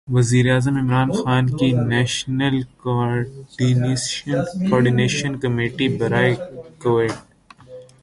وزیرِ 0.15 0.45
اعظم 0.51 0.75
عمران 0.77 1.09
خان 1.17 1.45
کی 1.57 1.69
نیشنل 1.91 2.55
کوارڈینیشن 4.67 5.31
کمیٹی 5.41 5.87
برائے 5.97 6.33
کوویڈ 6.81 7.11